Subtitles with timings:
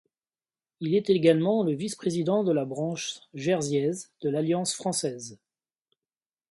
[0.79, 5.37] Il est également le vice-président de la branche jersiaise de l'Alliance française.